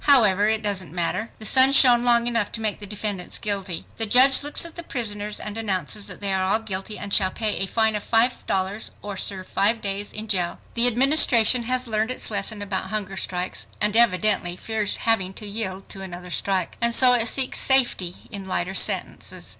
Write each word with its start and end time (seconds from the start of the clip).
However, 0.05 0.49
it 0.49 0.63
doesn't 0.63 0.91
matter. 0.91 1.29
The 1.37 1.45
sun 1.45 1.73
shone 1.73 2.03
long 2.03 2.25
enough 2.25 2.51
to 2.53 2.59
make 2.59 2.79
the 2.79 2.87
defendants 2.87 3.37
guilty. 3.37 3.85
The 3.97 4.07
judge 4.07 4.41
looks 4.41 4.65
at 4.65 4.73
the 4.73 4.81
prisoners 4.81 5.39
and 5.39 5.59
announces 5.59 6.07
that 6.07 6.21
they 6.21 6.33
are 6.33 6.57
"guilty" 6.59 6.97
and 6.97 7.13
"shall 7.13 7.29
pay 7.29 7.57
a 7.59 7.67
fine 7.67 7.95
of 7.95 8.03
$5.00 8.09 8.89
or 9.03 9.15
serve 9.15 9.45
five 9.45 9.79
days 9.79 10.11
in 10.11 10.27
jail." 10.27 10.59
The 10.73 10.87
Administration 10.87 11.65
has 11.69 11.85
learned 11.85 12.09
its 12.09 12.31
lesson 12.31 12.63
about 12.63 12.89
hunger 12.89 13.15
strikes 13.15 13.67
and 13.79 13.95
evidently 13.95 14.55
fears 14.55 14.95
having 15.05 15.35
to 15.35 15.45
yield 15.45 15.87
to 15.89 16.01
another 16.01 16.31
strike. 16.31 16.79
And 16.81 16.95
so 16.95 17.13
it 17.13 17.27
seeks 17.27 17.59
safety 17.59 18.15
in 18.31 18.47
lighter 18.47 18.73
sentences. 18.73 19.49